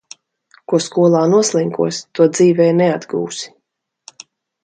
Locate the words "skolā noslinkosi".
0.85-2.01